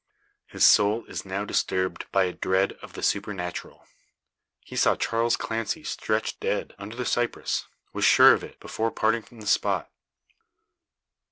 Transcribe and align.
His 0.47 0.63
soul 0.63 1.05
is 1.05 1.25
now 1.27 1.45
disturbed 1.45 2.07
by 2.11 2.23
a 2.23 2.33
dread 2.33 2.71
of 2.81 2.93
the 2.93 3.03
supernatural. 3.03 3.85
He 4.61 4.75
saw 4.75 4.95
Charles 4.95 5.37
Clancy 5.37 5.83
stretched 5.83 6.39
dead, 6.39 6.73
under 6.79 6.95
the 6.95 7.05
cypress 7.05 7.67
was 7.93 8.03
sure 8.03 8.33
of 8.33 8.43
it, 8.43 8.59
before 8.59 8.89
parting 8.89 9.21
from 9.21 9.41
the 9.41 9.45
spot. 9.45 9.91